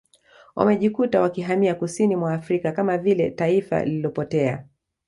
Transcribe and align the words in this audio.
Wamejikuta 0.55 1.21
wakihamia 1.21 1.75
kusini 1.75 2.15
mwa 2.15 2.33
Afrika 2.33 2.71
Kama 2.71 2.97
vile 2.97 3.31
taifa 3.31 3.83
lililopotea 3.85 4.65